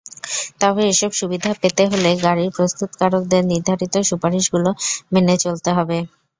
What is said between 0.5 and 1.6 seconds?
তবে এসব সুবিধা